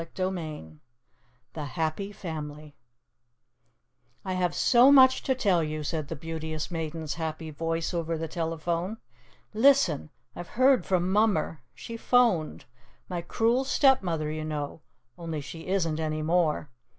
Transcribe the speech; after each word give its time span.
CHAPTER 0.01 0.23
XVI 0.31 0.77
THE 1.53 1.65
HAPPY 1.65 2.11
FAMILY 2.11 2.75
"I 4.25 4.33
have 4.33 4.55
so 4.55 4.91
much 4.91 5.21
to 5.21 5.35
tell 5.35 5.61
you," 5.63 5.83
said 5.83 6.07
the 6.07 6.15
Beauteous 6.15 6.71
Maiden's 6.71 7.13
happy 7.13 7.51
voice 7.51 7.93
over 7.93 8.17
the 8.17 8.27
telephone. 8.27 8.97
"Listen. 9.53 10.09
I've 10.35 10.47
heard 10.57 10.87
from 10.87 11.11
Mummer. 11.11 11.61
She 11.75 11.97
'phoned. 11.97 12.65
My 13.09 13.21
Cruel 13.21 13.63
Stepmother, 13.63 14.31
you 14.31 14.43
know, 14.43 14.81
only 15.19 15.39
she 15.39 15.67
isn't 15.67 15.99
any 15.99 16.23
more. 16.23 16.71